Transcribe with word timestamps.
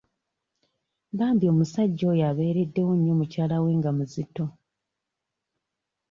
Bambi 1.17 1.45
omusajja 1.51 2.03
oyo 2.11 2.23
abeereddewo 2.31 2.91
nnyo 2.95 3.13
mukyala 3.19 3.57
we 3.63 3.71
nga 3.79 3.91
muzito. 3.97 4.45